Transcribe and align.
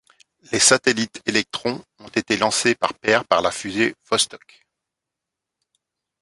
Les 0.51 0.57
satellites 0.59 1.21
Elektron 1.27 1.85
ont 1.99 2.07
été 2.07 2.35
lancés 2.35 2.73
par 2.73 2.95
paires 2.95 3.23
par 3.23 3.43
la 3.43 3.51
fusée 3.51 3.93
Vostok. 4.09 4.65